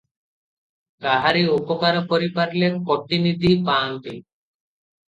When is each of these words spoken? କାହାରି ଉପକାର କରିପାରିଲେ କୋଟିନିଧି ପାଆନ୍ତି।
କାହାରି 1.05 1.43
ଉପକାର 1.57 2.01
କରିପାରିଲେ 2.15 2.73
କୋଟିନିଧି 2.91 3.57
ପାଆନ୍ତି। 3.71 4.21